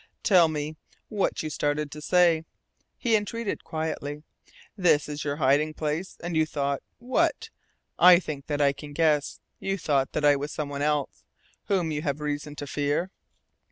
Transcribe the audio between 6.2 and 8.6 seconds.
and you thought what? I think